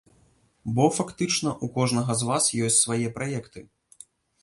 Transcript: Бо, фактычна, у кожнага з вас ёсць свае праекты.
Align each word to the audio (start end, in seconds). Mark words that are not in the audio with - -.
Бо, 0.79 0.85
фактычна, 0.95 1.53
у 1.69 1.71
кожнага 1.77 2.17
з 2.25 2.31
вас 2.33 2.51
ёсць 2.71 2.83
свае 2.85 3.07
праекты. 3.19 3.59